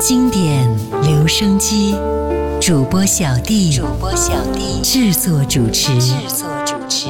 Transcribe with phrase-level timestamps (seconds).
[0.00, 0.64] 经典
[1.02, 1.96] 留声机，
[2.60, 7.07] 主播小弟，主播小弟制作主持，制作主持。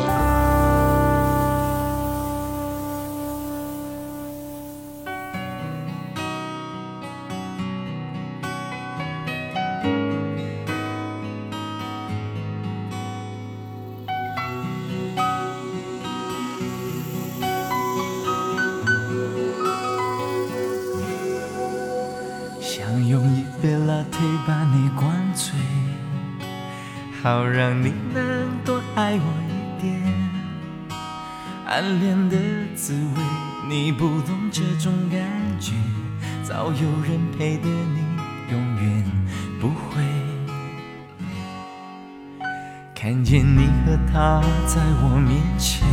[44.21, 45.87] 他在我面前，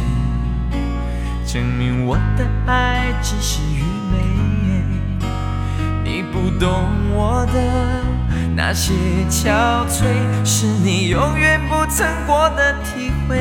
[1.45, 4.17] 证明我的爱只是愚昧。
[6.03, 6.67] 你不懂
[7.13, 7.61] 我的
[8.55, 8.93] 那些
[9.29, 10.07] 憔悴，
[10.43, 13.37] 是你永远不曾过的体会。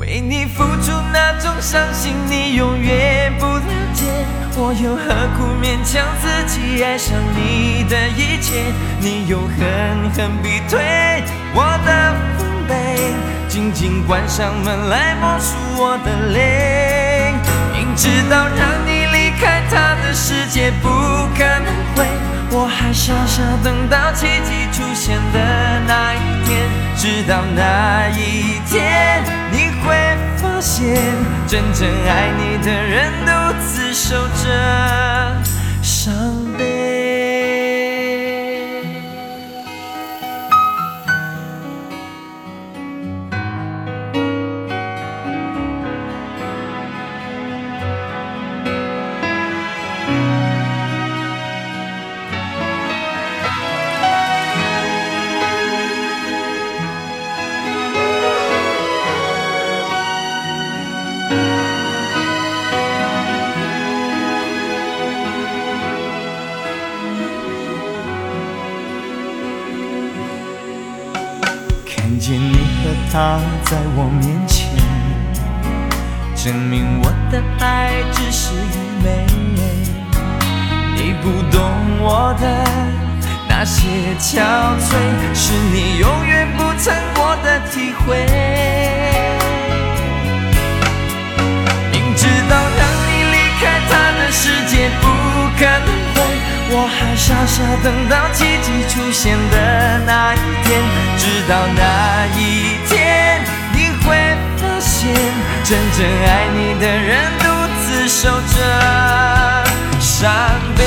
[0.00, 3.62] 为你付出那种伤心，你永远不了
[3.94, 4.02] 解。
[4.60, 8.74] 我又何苦勉强自己爱上你的一切？
[8.98, 11.22] 你又狠狠逼退
[11.54, 12.74] 我的防备，
[13.46, 17.34] 紧紧关上门来默数我的泪。
[17.72, 20.88] 明知道让你离开他的世界不
[21.38, 22.04] 可能会，
[22.50, 25.38] 我还傻傻等到奇迹出现的
[25.86, 26.58] 那一天。
[26.96, 29.94] 直到那一天，你会
[30.40, 30.96] 发现，
[31.46, 35.42] 真正爱你的人独自守着
[35.82, 36.47] 伤。
[73.10, 74.68] 他在我面前，
[76.36, 79.26] 证明我的爱只是愚昧。
[80.94, 81.58] 你不懂
[82.00, 82.44] 我的
[83.48, 84.42] 那些憔
[84.78, 84.88] 悴，
[85.34, 88.26] 是你永远不曾过的体会。
[91.90, 95.04] 明知道让你离开他的世界不
[95.58, 96.27] 可能会。
[96.70, 100.68] 我还傻傻等到奇迹出现的那一天，
[101.16, 101.82] 直到那
[102.36, 103.40] 一天，
[103.72, 104.06] 你会
[104.58, 105.08] 发现，
[105.64, 107.08] 真正爱你的人
[107.38, 107.44] 独
[107.80, 108.56] 自守着
[109.98, 110.30] 伤
[110.76, 110.80] 悲。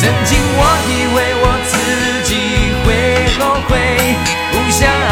[0.00, 1.72] 曾经我以为我自
[2.24, 2.30] 己
[2.82, 2.86] 会
[3.38, 3.70] 后悔，
[4.50, 5.11] 不想爱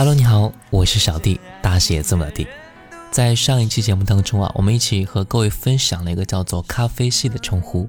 [0.00, 2.46] Hello，你好，我是小弟，大写字母的弟。
[3.10, 7.86] 在上一期节目当中啊，我们一起和各位分享了一个叫做“咖啡系”的称呼。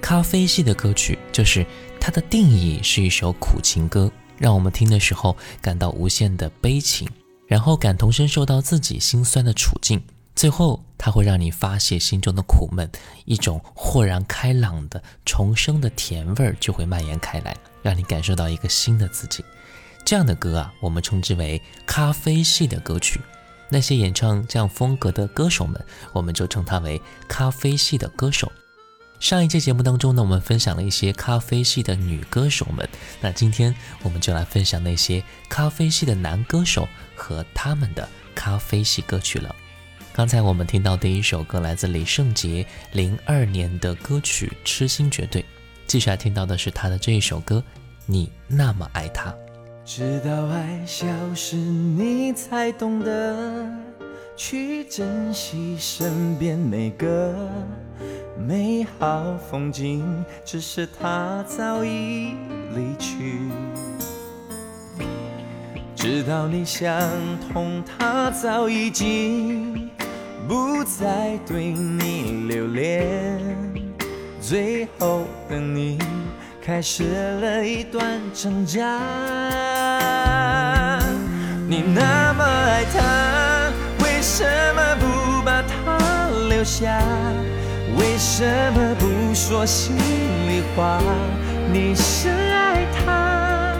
[0.00, 1.64] 咖啡系的歌曲，就是
[2.00, 7.08] 它的定义是一首苦情歌，让我们听的时候感到无限的悲情，
[7.46, 10.02] 然后感同身受到自己心酸的处境，
[10.34, 12.90] 最后，它会让你发泄心中的苦闷，
[13.24, 19.44] 一种豁然开朗的重生的甜味儿就会蔓延开来，让你感受到一个新的自己。
[20.04, 23.20] 这样的歌啊，我们称之为咖啡系的歌曲。
[23.68, 25.82] 那些演唱这样风格的歌手们，
[26.12, 28.52] 我们就称他为咖啡系的歌手。
[29.18, 32.86] 上一期节目当中呢，我们分享了一些咖啡系的女歌手们，
[33.20, 39.54] 那今天我们就来分享那些咖啡系的男歌手和他们的咖啡系歌曲了。
[40.12, 45.40] 刚才我们听到第一首歌来自李圣杰零二年的歌曲《痴心绝对》，
[45.86, 47.64] 接下来听到的是他的这一首歌
[48.04, 49.30] 《你那么爱他》。
[49.84, 53.36] 直到爱消失，你才懂得
[54.36, 57.34] 去珍惜身边每个
[58.38, 60.04] 美好风景，
[60.44, 62.34] 只是他早已
[62.76, 63.40] 离去。
[65.96, 67.02] 直到你想
[67.52, 69.90] 通，他早已经。
[70.48, 73.40] 不再对你留恋，
[74.40, 75.96] 最后的你
[76.64, 77.02] 开始
[77.40, 78.80] 了一段挣扎。
[81.66, 84.44] 你那么爱他，为什
[84.76, 87.02] 么不把他留下？
[87.98, 88.44] 为什
[88.74, 91.00] 么不说心里话？
[91.72, 93.74] 你深爱他，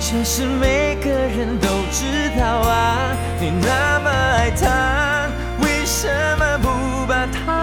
[0.00, 3.16] 这是每个人都知道啊。
[3.40, 5.28] 你那么爱他。
[5.60, 6.08] 为什
[6.40, 7.62] 么不把他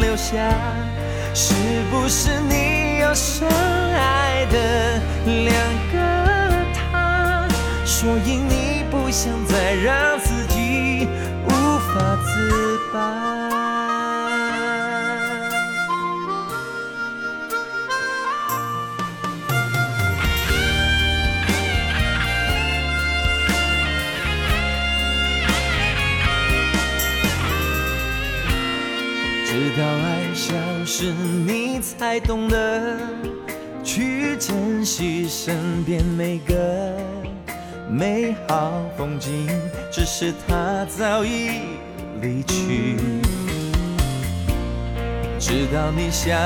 [0.00, 0.38] 留下？
[1.34, 1.52] 是
[1.90, 2.83] 不是你
[3.14, 5.54] 深爱的两
[5.92, 5.96] 个
[6.74, 7.48] 他？
[7.84, 11.06] 所以你不想再让自己
[11.44, 12.98] 无法自拔。
[29.46, 30.52] 直到爱消
[30.84, 31.12] 失，
[31.46, 32.98] 你才懂得
[33.84, 36.54] 去珍惜身边每个
[37.88, 39.48] 美好风景。
[39.92, 41.60] 只是他早已
[42.20, 42.96] 离去，
[45.38, 46.36] 直到你想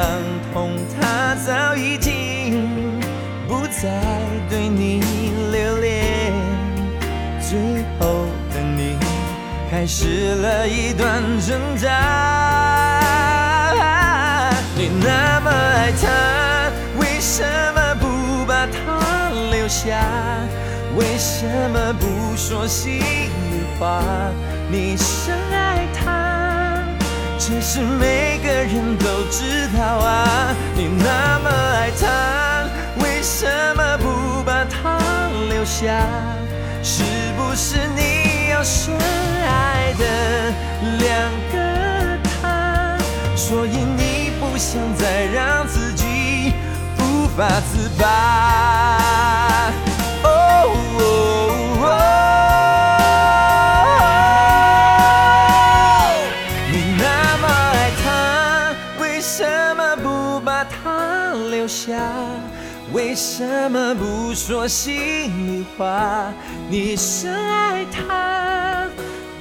[0.52, 0.70] 通，
[1.00, 3.00] 他早已经
[3.48, 4.02] 不再
[4.50, 5.00] 对你
[5.50, 6.34] 留恋。
[7.40, 7.58] 最
[7.98, 8.98] 后的你
[9.70, 13.27] 开始了一段挣扎。
[15.08, 16.70] 那么爱他，
[17.00, 17.42] 为什
[17.74, 19.96] 么不把他留下？
[20.96, 24.02] 为什么不说心里话？
[24.70, 26.84] 你深爱他，
[27.38, 30.54] 这是每个人都知道啊。
[30.76, 32.68] 你那么爱他，
[33.02, 33.46] 为什
[33.76, 34.98] 么不把他
[35.48, 36.04] 留下？
[36.82, 37.02] 是
[37.34, 40.04] 不是你要深爱的
[40.98, 41.08] 两
[41.50, 42.98] 个他？
[43.34, 44.17] 所以你。
[44.58, 46.52] 想再让自己
[46.98, 49.70] 无法自拔。
[50.24, 50.26] 哦，
[56.72, 59.46] 你那么爱他，为什
[59.76, 61.94] 么不把他留下？
[62.92, 64.92] 为什么不说心
[65.46, 66.32] 里话？
[66.68, 68.88] 你深爱他，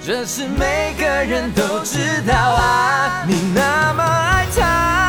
[0.05, 3.23] 这是每个人都知道啊。
[3.25, 5.06] 你那么爱他。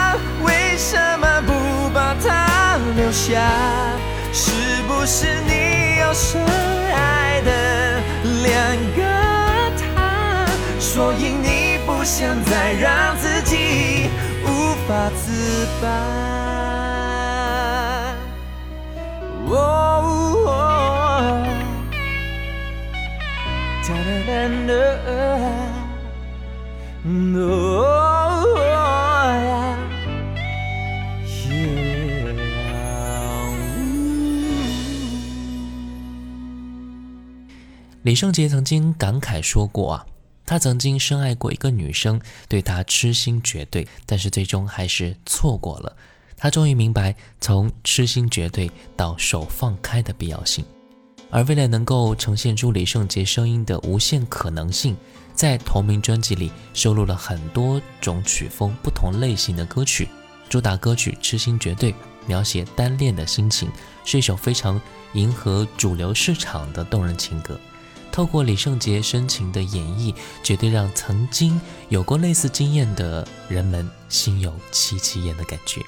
[0.90, 1.52] 为什么不
[1.90, 3.46] 把他留下？
[4.32, 4.50] 是
[4.88, 8.00] 不是你有深爱的
[8.42, 9.02] 两个
[9.76, 10.46] 他？
[10.80, 14.08] 所以你不想再让自己
[14.46, 15.88] 无法自拔。
[38.08, 40.06] 李圣杰曾经感慨说过啊，
[40.46, 45.94] 他曾经深爱过一个女生，对她痴心绝对，但是最终还是错过了。
[46.34, 50.64] 他终于明白从痴心绝对到手放开的必要性。
[51.28, 54.96] 而为了能够呈现出李圣杰声音的无限可能性，
[55.34, 60.08] 在同名专辑里收录了很多种曲风、不同类型的歌曲。
[60.48, 61.92] 主打歌曲《痴心绝对》
[62.26, 63.70] 描写单恋的心情，
[64.02, 64.80] 是一首非常
[65.12, 67.60] 迎合主流市场的动人情歌。
[68.18, 75.80] 透过李圣杰深情的演绎，绝对让曾经有过类似经验的人们心有戚戚焉的感觉。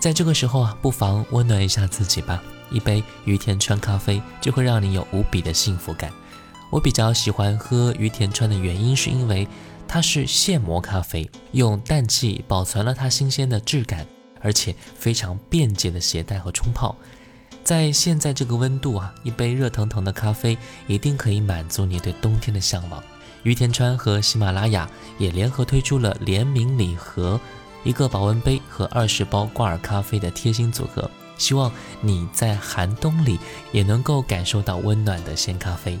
[0.00, 2.42] 在这个时候啊，不妨温暖一下自己吧，
[2.72, 6.10] 一杯于田川咖啡就会让你有无比的幸福感。
[6.70, 9.46] 我比较喜欢喝于田川的原因，是因为
[9.86, 14.04] 它是现磨咖啡，用氮气保存了它新鲜的质感，
[14.40, 16.96] 而且非常便捷的携带和冲泡。
[17.64, 20.56] 在现在这个温度啊，一杯热腾腾的咖啡
[20.86, 23.02] 一定可以满足你对冬天的向往。
[23.42, 27.40] 于田川和喜马拉雅也联合推出了联名礼盒，
[27.82, 33.38] 一个保温杯和二十包挂耳咖啡的贴心组合，希望你在寒冬里
[33.72, 35.98] 也能够感受到温暖的鲜咖啡。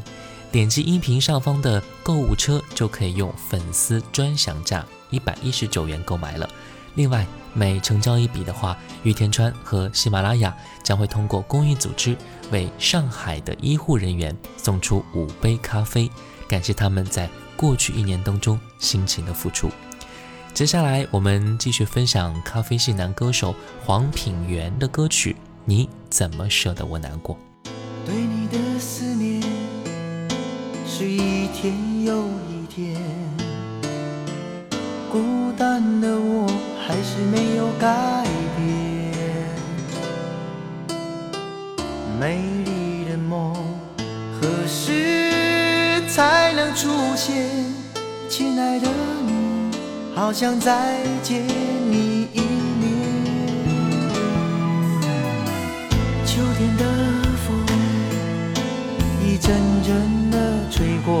[0.52, 6.48] 点击音频上方的购物车就可以用粉丝专享价一百一十九元购买了。
[6.94, 12.16] 另外，每成交一笔的话，玉田川和喜马拉雅将会通过公益组织
[12.52, 16.10] 为上海的医护人员送出五杯咖啡，
[16.48, 19.68] 感谢他们在过去一年当中辛勤的付出。
[20.52, 25.32] 接下来，我们继续分享咖啡系男歌手黄品源的歌曲
[25.64, 27.36] 《你怎么舍得我难过》。
[28.06, 29.42] 对你的思念
[30.86, 33.00] 是一天又一天，
[35.10, 36.48] 孤单的我
[36.86, 38.26] 还是没有改
[38.56, 38.64] 变。
[42.20, 43.54] 美丽的梦
[44.38, 47.46] 何时才能出现？
[48.28, 48.86] 亲爱的
[49.26, 49.70] 你，
[50.14, 52.40] 好想再见你一
[52.80, 52.84] 面。
[56.26, 56.84] 秋天的
[57.46, 57.56] 风
[59.24, 60.36] 一阵阵的
[60.70, 61.20] 吹过，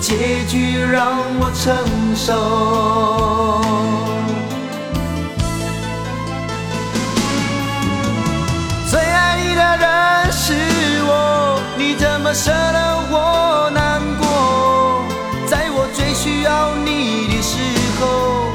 [0.00, 1.76] 结局让我承
[2.14, 2.32] 受？
[8.88, 10.54] 最爱你的人是
[11.04, 15.02] 我，你怎么舍得我难过？
[15.46, 17.58] 在我最需要你的时
[18.00, 18.48] 候，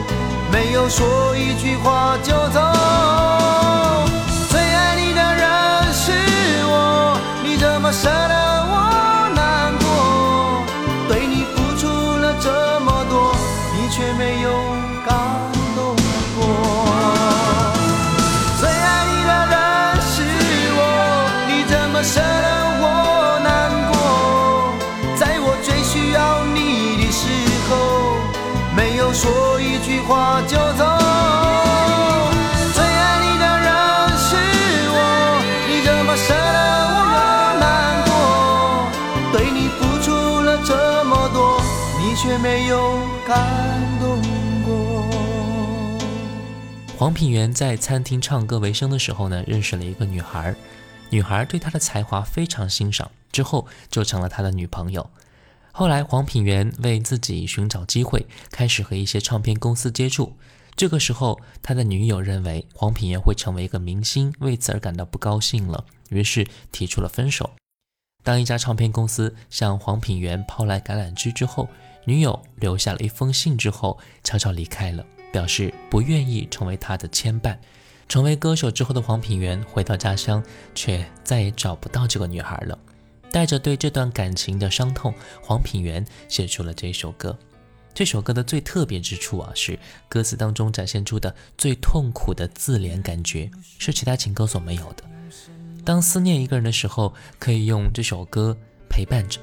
[0.52, 3.23] 没有说一句话就走。
[30.14, 30.86] 话就走。
[32.72, 33.68] 最爱你的人
[34.16, 34.38] 是
[34.94, 34.96] 我，
[35.68, 36.60] 你怎么舍得
[36.94, 36.96] 我
[37.60, 37.66] 难
[38.06, 38.14] 过？
[39.34, 41.60] 对你付出了这么多，
[42.00, 42.78] 你却没有
[43.26, 43.34] 感
[44.00, 44.22] 动
[44.64, 44.72] 过。
[46.96, 50.54] 黄品源在餐厅唱歌为生的时候呢，认识了一个女孩。
[51.10, 55.10] 女孩对他的才华非常欣赏，之后就成了他的女朋友。
[55.76, 60.38] 后来，黄品源为自己寻找机会，开始和一些唱片公司接触。
[60.76, 67.50] 这个时候，他的女友认为黄品源会成为一个明星，为此而感到不高兴了，于是提出了分手。
[68.24, 71.68] 当一家唱片公司向黄品源抛来橄榄枝之后，
[72.06, 77.58] 女友留下了一封信之后，悄悄离开了，表示不愿意成为他的牵绊。
[78.08, 80.44] 成为歌手之后的黄品源回到家乡，
[80.76, 82.78] 却再也找不到这个女孩了。
[83.34, 85.12] 带着对这段感情的伤痛，
[85.42, 87.36] 黄品源写出了这首歌。
[87.92, 93.50] 这首歌的最特别之处啊，是歌词当中展现出的最痛苦的自怜感觉，
[93.80, 95.04] 是其他情歌所没有的。
[95.84, 98.56] 当思念一个人的时候，可以用这首歌
[98.88, 99.40] 陪伴着。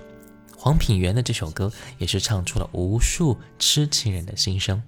[0.57, 4.81] 黄品源的这首歌也是唱出了无数痴情人的心声。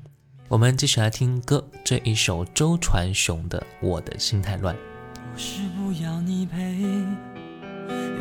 [0.46, 4.76] 我们继续来听歌，这一首周传雄的《我的心太乱》。
[5.32, 6.76] 不是不要你陪，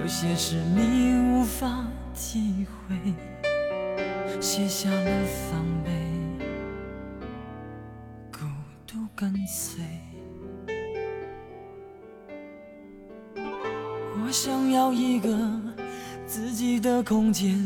[0.01, 2.95] 有些事你无法体会，
[4.41, 5.91] 卸下了防备，
[8.31, 8.39] 孤
[8.87, 9.83] 独跟随。
[13.35, 15.37] 我想要一个
[16.25, 17.63] 自己的空间，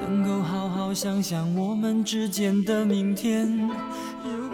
[0.00, 3.68] 能够好好想想我们之间的明天。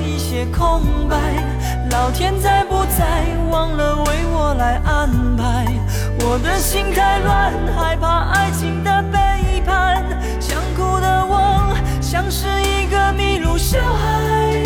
[0.00, 1.16] 一些空白。
[1.90, 5.66] 老天在不在，忘了为我来安排。
[6.20, 10.02] 我的心太乱，害怕爱情的背叛。
[10.40, 14.62] 想哭的我，像是一个迷路小孩，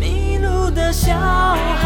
[0.00, 1.85] 迷路的小孩。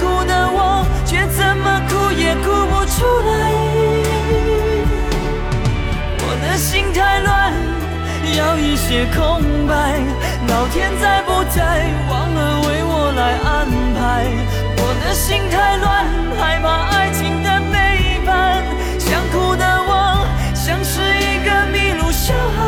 [0.00, 3.30] 哭的我，却怎么哭也哭不出来。
[6.22, 7.52] 我的心太乱，
[8.36, 10.00] 要一些空白。
[10.48, 11.60] 老天在不在，
[12.08, 14.00] 忘了为我来安排。
[14.78, 16.06] 我的心太乱，
[16.38, 18.62] 害怕爱情的背叛。
[18.98, 22.58] 想哭的我，像是一个迷路小孩，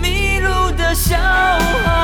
[0.00, 2.03] 迷路的小孩。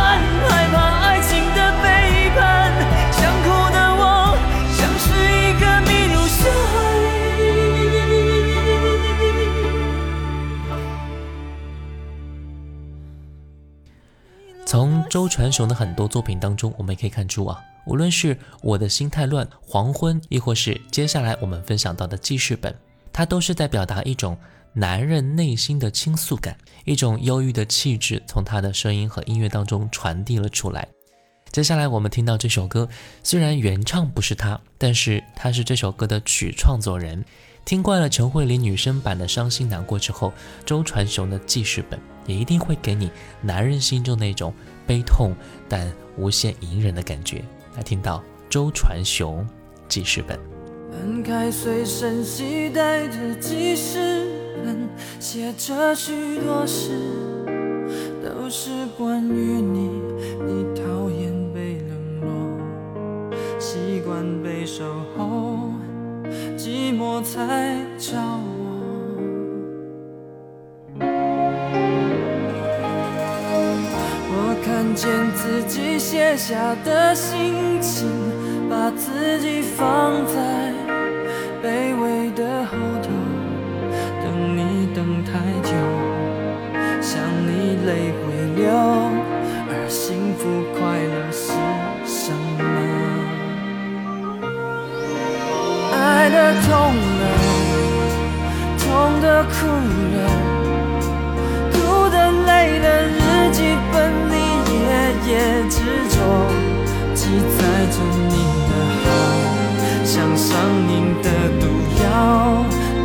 [15.11, 22.73] 周传雄的很多作品当中，我们也可以看出啊，无论是我的心太乱、黄昏，亦或是接下来我们分享到的记事本，
[23.11, 24.37] 它都是在表达一种
[24.71, 30.87] 男人内心的倾诉感，一种忧郁的气质，从他的声音和音乐当中传递了出来。
[31.51, 32.87] 接下来我们听到这首歌，
[33.21, 37.21] 虽然原唱不是他，但是他是这首歌的曲创作人。
[37.63, 40.31] 听惯了陈慧琳女生版的伤心难过之后，
[40.65, 44.51] 周传雄的记事本也一定会给你男人心中那种
[44.91, 45.33] 悲痛
[45.69, 47.41] 但无限隐忍的感觉。
[47.77, 49.47] 来听到周传雄
[49.87, 50.37] 记事本，
[50.91, 54.27] 翻开随身携带的记事
[54.65, 56.89] 本，写着许多事，
[58.21, 59.89] 都是关于你。
[60.45, 64.83] 你讨厌被冷落，习惯被守
[65.15, 65.69] 候，
[66.57, 68.19] 寂寞才找
[76.11, 78.05] 写下的心情，
[78.69, 80.73] 把自己放在
[81.63, 83.07] 卑微的后头，
[84.21, 84.59] 等你
[84.93, 85.31] 等太
[85.63, 85.71] 久，
[87.01, 87.15] 想
[87.47, 88.21] 你泪会
[88.57, 88.67] 流，
[89.69, 90.41] 而幸福
[90.73, 91.53] 快乐是
[92.05, 92.61] 什么？
[95.95, 96.69] 爱的痛
[97.21, 97.23] 了，
[98.79, 98.83] 痛
[99.21, 99.49] 的哭
[100.00, 100.00] 了，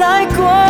[0.00, 0.69] 来过。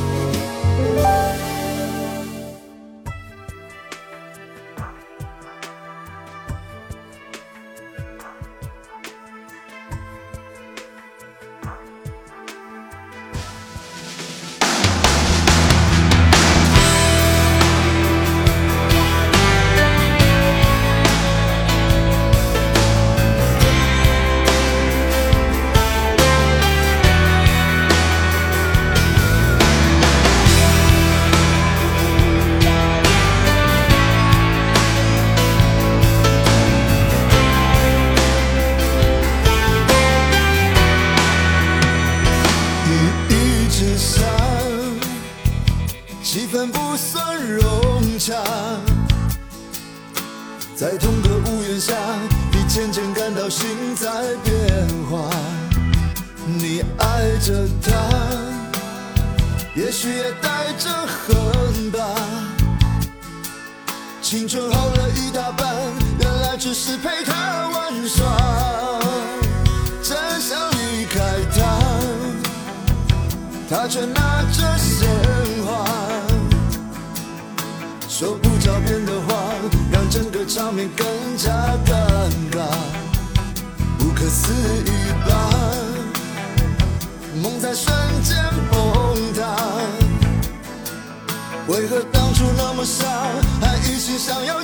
[94.21, 94.61] 想要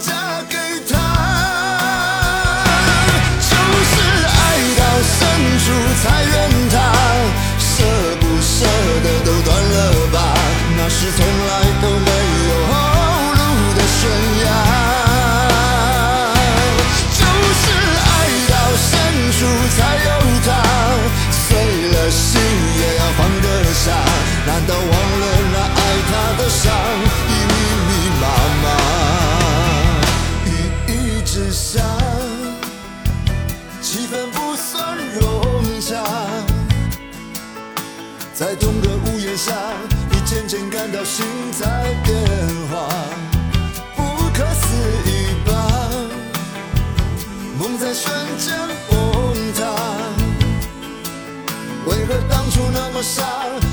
[52.97, 53.23] 当初那么傻，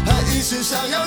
[0.04, 1.06] 还一心想要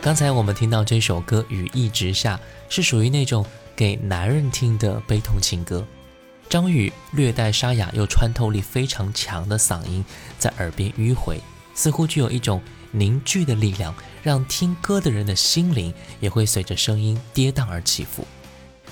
[0.00, 2.36] 刚才我们听到这首歌《雨一直下》，
[2.68, 5.84] 是属于那种给男人听的悲痛情歌。
[6.48, 10.04] 张宇略带沙哑又穿透力非常强的嗓音
[10.38, 11.40] 在耳边迂回，
[11.74, 18.24] 似乎具有一种凝聚的力量，让听歌的人的心灵也会随着声音跌宕而起伏。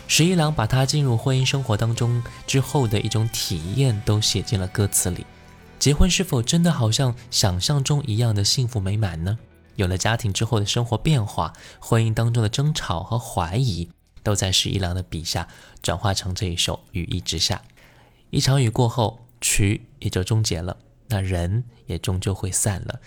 [0.08, 5.24] 十一郎把他进入婚姻生活当中之后的一种体验都写进了歌词里。
[5.78, 9.38] 结婚是否真的好像想象中一样的幸福美满呢？
[9.76, 13.88] 有了家庭之后的生活变化，婚姻当中的争吵和怀疑，
[14.22, 15.48] 都在十一郎的笔下
[15.80, 17.56] 转化成这一首《雨一直下》。
[18.30, 20.76] 一场雨过后，曲也就终结了，
[21.08, 23.00] 那人也终究会散了。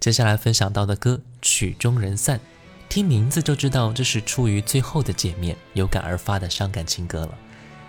[0.00, 2.38] 接下来分享到的歌《曲终人散》，
[2.88, 7.38] 听名字就知道这是出于最后的见面，有感而发的伤感情歌了。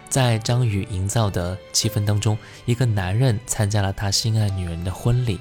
[0.07, 5.39] 在张宇营造的气氛当中，一个男人参加了他心爱女人的婚礼，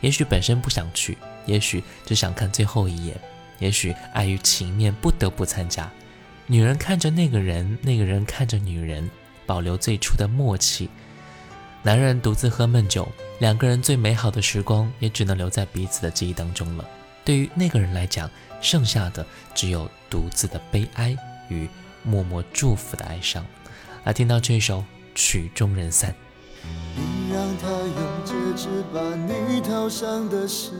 [0.00, 3.20] 也许本身不想去，也许只想看最后一眼，
[3.58, 5.90] 也许碍于情面不得不参加。
[6.46, 9.10] 女人看着那个人，那个人看着女人，
[9.46, 10.88] 保留最初的默契。
[11.82, 13.08] 男人独自喝闷酒，
[13.40, 16.84] 两个人最美好的时光也只能留在彼此的记忆当中了。
[17.24, 19.24] 对于那个人来讲，剩下的
[19.54, 21.16] 只有独自的悲哀
[21.48, 21.68] 与
[22.02, 23.44] 默默祝福的哀伤。
[24.04, 24.78] 来听到这首
[25.14, 26.10] 《曲终人散》。
[26.96, 30.70] 你让他用戒指把你套上的时，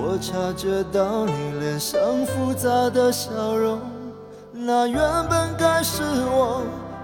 [0.00, 3.80] 我察觉到你脸上复杂的笑容
[4.52, 6.62] 那原本该是我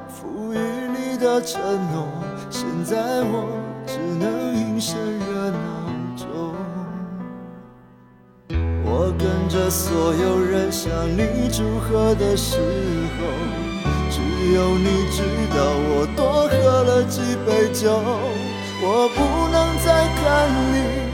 [0.08, 0.58] 赋予
[0.96, 1.60] 你的承
[1.92, 2.06] 诺
[2.50, 3.48] 现在我
[3.84, 5.58] 只能隐身热闹
[6.16, 6.54] 中。
[8.84, 12.58] 我跟着所有人向你祝贺的时
[13.18, 13.26] 候
[14.08, 14.20] 只
[14.52, 17.90] 有你知道我多喝了几杯酒
[18.82, 21.13] 我不能再看你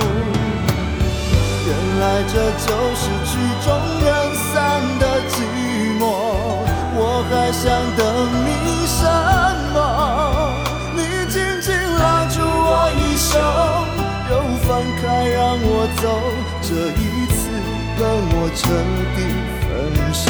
[1.71, 3.31] 原来这就是曲
[3.63, 3.71] 终
[4.03, 4.51] 人散
[4.99, 5.33] 的寂
[5.97, 6.03] 寞，
[6.97, 7.63] 我还想
[7.95, 7.99] 等
[8.43, 8.49] 你
[8.85, 8.99] 什
[9.71, 9.79] 么？
[10.93, 10.99] 你
[11.31, 13.29] 紧紧拉住我衣袖。
[14.29, 14.33] 又
[14.67, 14.69] 放
[15.01, 16.03] 开，让我走，
[16.61, 16.67] 这
[16.99, 17.39] 一次
[17.97, 17.99] 跟
[18.33, 18.59] 我彻
[19.15, 19.17] 底
[19.61, 19.71] 分
[20.13, 20.27] 手。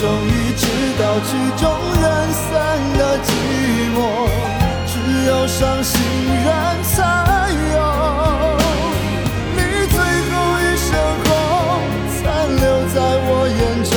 [0.00, 0.64] 终于知
[0.98, 1.62] 道曲终
[2.00, 2.48] 人散
[2.96, 3.28] 的寂
[3.94, 3.98] 寞，
[4.86, 4.92] 只
[5.28, 6.00] 有伤心
[6.42, 6.48] 人
[6.84, 6.96] 才
[7.74, 7.78] 有。
[9.52, 9.60] 你
[9.90, 10.88] 最后一声
[11.26, 11.30] 吼，
[12.16, 12.96] 残留在
[13.28, 13.92] 我眼中，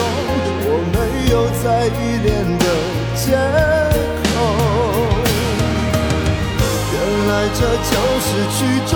[0.66, 0.96] 我没
[1.32, 2.28] 有再依恋
[2.60, 2.66] 的
[3.16, 3.24] 借
[4.28, 4.36] 口，
[6.92, 6.96] 原
[7.30, 8.60] 来这就是曲
[8.92, 8.94] 终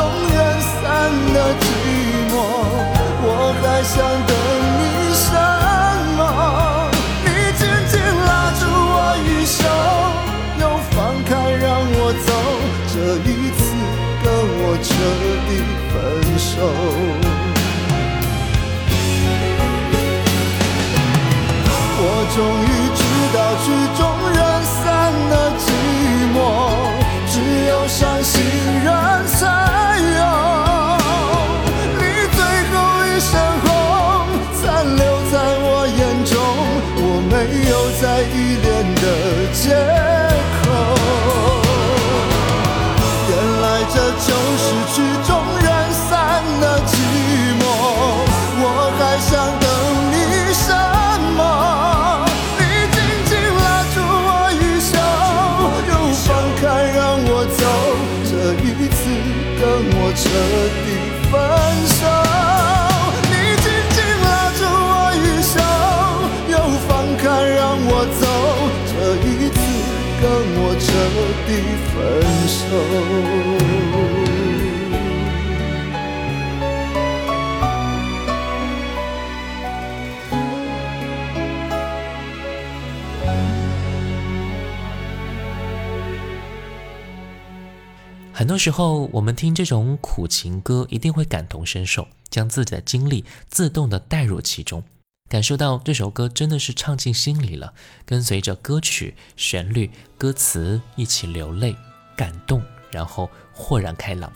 [88.33, 94.83] 很多时候，我们听这种苦情歌，一定会感同身受，将自己的经历自动的带入其中，
[95.27, 97.73] 感受到这首歌真的是唱进心里了，
[98.05, 101.75] 跟随着歌曲旋律、歌词一起流泪、
[102.17, 102.61] 感动，
[102.91, 104.29] 然后豁然开朗。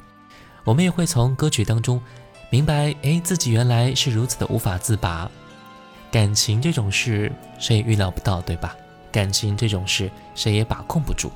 [0.63, 2.01] 我们也会从歌曲当中
[2.49, 5.29] 明白，哎，自己原来是如此的无法自拔。
[6.11, 8.75] 感情这种事，谁也预料不到，对吧？
[9.11, 11.31] 感情这种事，谁也把控不住。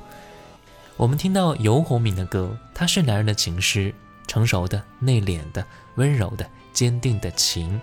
[0.96, 3.92] 我们听到游鸿明的歌，他是男人的情诗，
[4.26, 5.66] 成熟的、内敛的、
[5.96, 7.80] 温柔的、坚定的情，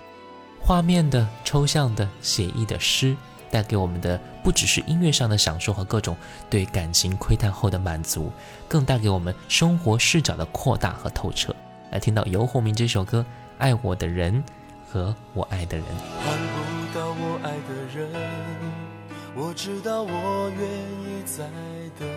[0.59, 3.15] 画面的、抽象的、写意的诗，
[3.53, 6.17] 带给我们的不只是音乐上的享受和各种
[6.49, 8.31] 对感情窥探后的满足，
[8.67, 11.55] 更带给我们生活视角的扩大和透彻。
[11.91, 13.23] 来听到游鸿明这首歌
[13.59, 14.43] 《爱我的人
[14.89, 15.85] 和我爱的人》。
[16.23, 18.09] 看不到我爱的人，
[19.35, 20.67] 我知道我愿
[21.03, 21.43] 意再
[21.99, 22.09] 等。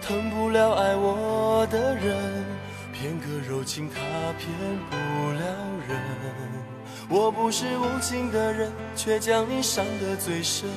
[0.00, 2.44] 疼不了爱我的人，
[2.92, 3.96] 片刻柔情他
[4.38, 4.48] 骗
[4.88, 4.96] 不
[5.32, 5.40] 了
[5.88, 6.65] 人。
[7.08, 10.68] 我不是无情的人，却将你伤得最深。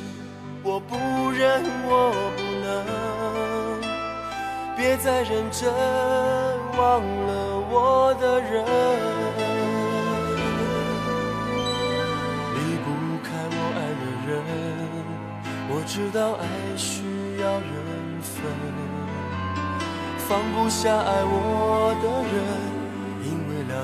[0.61, 0.95] 我不
[1.31, 2.85] 忍，我不能，
[4.77, 5.73] 别再认真。
[6.77, 8.63] 忘了我的人
[12.55, 12.87] 离不
[13.25, 14.31] 开我爱的人。
[15.71, 16.43] 我知道爱
[16.77, 17.01] 需
[17.41, 17.73] 要缘
[18.21, 18.35] 分，
[20.19, 21.33] 放不下爱我
[21.98, 21.98] 的。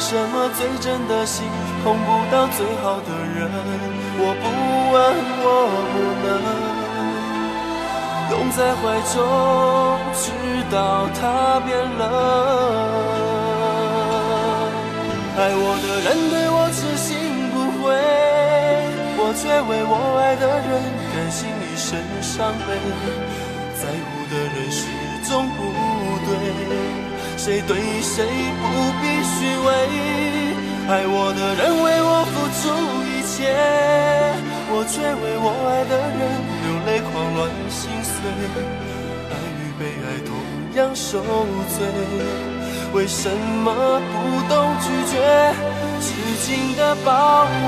[0.00, 1.44] 什么最真的心
[1.84, 3.38] 碰不到最好的人？
[4.18, 4.44] 我不
[4.92, 4.96] 问，
[5.44, 5.46] 我
[5.92, 5.94] 不
[6.24, 6.28] 能
[8.30, 8.82] 拥在怀
[9.12, 9.20] 中，
[10.14, 10.24] 直
[10.70, 12.02] 到他变冷。
[15.36, 17.08] 爱我的人对我痴心
[17.52, 17.92] 不悔，
[19.18, 20.68] 我却为我爱的人
[21.14, 21.38] 甘心。
[21.60, 21.88] 一生
[22.20, 22.68] 伤悲，
[23.76, 24.80] 在乎的人始
[25.28, 25.58] 终不
[26.26, 26.32] 对，
[27.42, 28.22] 谁对谁
[28.60, 28.64] 不
[29.00, 29.66] 必虚伪。
[30.90, 32.68] 爱我的人为我付出
[33.08, 33.48] 一切，
[34.68, 36.20] 我却为我爱的人
[36.60, 38.12] 流泪狂乱心碎。
[39.32, 40.28] 爱与被爱同
[40.76, 41.24] 样受
[41.78, 41.88] 罪，
[42.92, 43.30] 为什
[43.64, 43.72] 么
[44.12, 44.12] 不
[44.46, 45.16] 懂拒绝
[45.98, 46.12] 痴
[46.44, 47.08] 情的包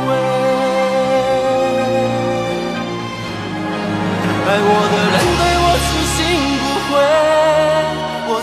[0.06, 0.12] 围？
[4.44, 6.20] 爱我的人对我痴心
[6.60, 6.62] 不
[6.92, 6.92] 悔，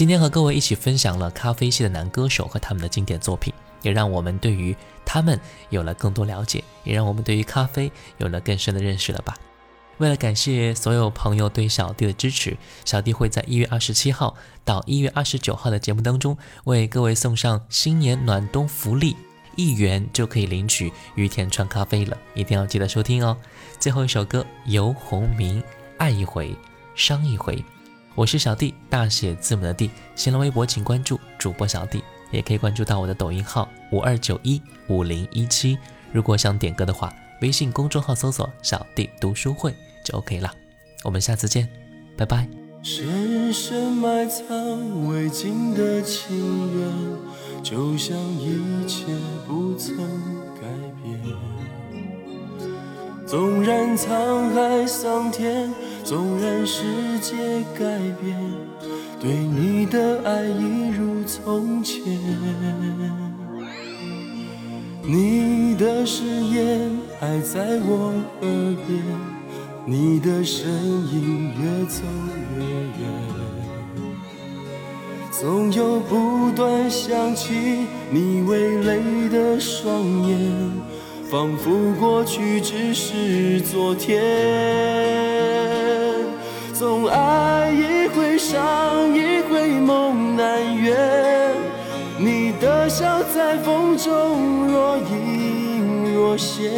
[0.00, 4.74] 今天和各位一起分享了咖啡系的男歌手和他们的经典作品，也让我们对于
[5.04, 5.38] 他们
[5.68, 9.36] 有了更多了解，也让我们对于咖啡有了更深的认识了吧。
[9.98, 14.34] 为了感谢所有朋友对小弟的支持，小弟会在一月二十七号
[14.64, 16.34] 到一月二十九号的节目当中
[16.64, 19.14] 为各位送上新年暖冬福利，
[19.54, 23.36] 一元就可以领取于田川咖啡了，一定要记得收听哦。
[23.78, 25.62] 最后一首歌，游鸿明，
[25.98, 26.56] 爱一回，
[26.94, 27.62] 伤一回。
[28.16, 29.88] 我是小弟，大写字母的弟。
[30.16, 32.02] 新浪微博请关注主播小弟，
[32.32, 35.78] 也可以关注到我的抖音号五二九一五零一七。
[36.12, 39.72] 如果想点歌的话，微信公众号搜索“小弟读书会”。
[40.04, 40.52] 就 OK 了，
[41.04, 41.68] 我们下次见，
[42.16, 42.48] 拜拜。
[42.82, 46.92] 深深埋藏未尽的情缘，
[47.62, 49.04] 就像一切
[49.46, 49.96] 不曾
[50.60, 50.66] 改
[51.02, 51.16] 变。
[53.26, 55.72] 纵然沧海桑田，
[56.04, 56.82] 纵然世
[57.20, 57.36] 界
[57.78, 58.36] 改变，
[59.20, 62.02] 对你的爱一如从前。
[65.02, 69.40] 你的誓言还在我耳边。
[69.86, 72.02] 你的身影越走
[72.54, 73.02] 越远，
[75.32, 80.38] 总有不断想起你微泪的双眼，
[81.30, 85.19] 仿佛过去只是昨天。
[86.80, 90.96] 总爱一回伤一回梦难圆，
[92.16, 96.70] 你的笑在风中若隐若现。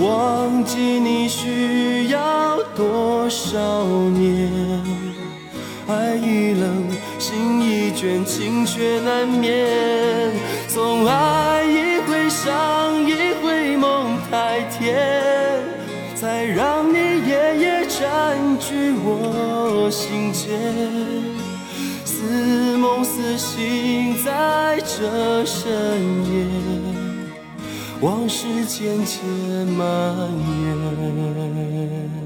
[0.00, 3.56] 忘记你需要多少
[4.10, 4.50] 年？
[5.86, 6.88] 爱已冷，
[7.20, 10.32] 心已倦，情却难眠。
[10.66, 12.95] 总爱一回伤，
[19.90, 20.50] 心间。
[22.04, 25.70] 似梦似醒，在这深
[26.32, 26.44] 夜，
[28.00, 29.22] 往事渐渐
[29.66, 29.86] 蔓
[30.60, 32.25] 延。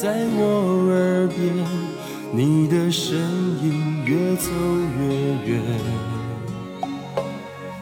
[0.00, 1.52] 在我耳边，
[2.30, 4.48] 你的身影越走
[4.96, 5.60] 越远，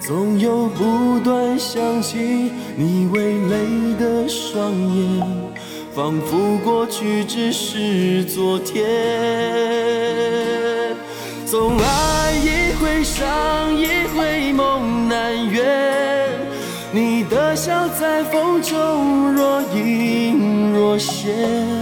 [0.01, 5.27] 总有不断想起你微泪的双眼，
[5.95, 8.87] 仿佛过去只是昨天。
[11.45, 15.67] 总爱一回伤，一回梦难圆。
[16.93, 21.76] 你的笑在风中若隐若现，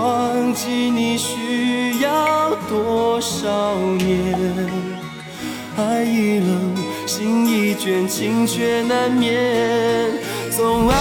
[0.00, 4.34] 忘记你需要多少年？
[5.76, 6.74] 爱已冷，
[7.06, 10.10] 心已倦，情却难眠。
[10.56, 10.94] 总爱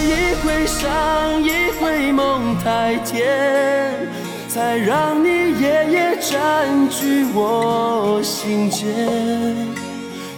[0.00, 3.26] 一回伤，一回梦太甜，
[4.48, 5.28] 才让你
[5.58, 8.86] 夜夜占据我心间。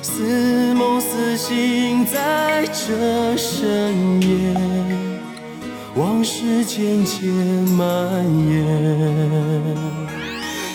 [0.03, 4.55] 似梦似醒，在这深夜，
[5.97, 8.64] 往事渐渐蔓延。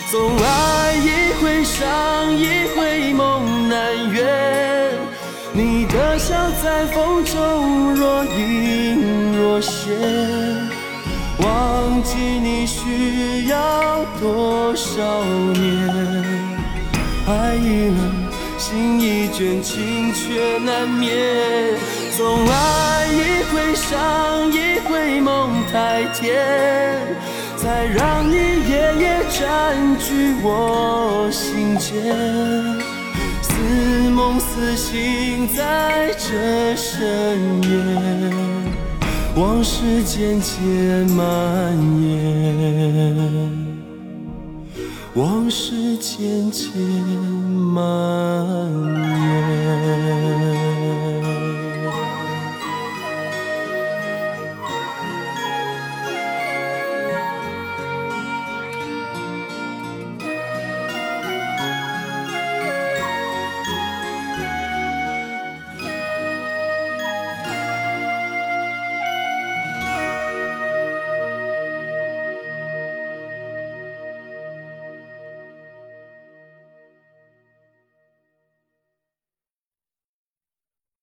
[0.10, 4.94] 总爱一回伤，一回梦难圆。
[5.52, 9.92] 你的笑在风中若隐若现，
[11.40, 16.24] 忘记你需要多少年？
[17.28, 18.30] 爱已冷。
[18.58, 21.16] 心已倦，情却难眠。
[22.18, 24.69] 总爱一回伤，一
[25.10, 26.38] 回梦太甜，
[27.58, 31.90] 才让你夜夜占据我心间。
[33.42, 33.50] 似
[34.12, 37.72] 梦似醒，在这深夜，
[39.36, 42.08] 往事渐渐蔓延。
[45.16, 47.82] 往事渐渐蔓
[49.58, 50.59] 延。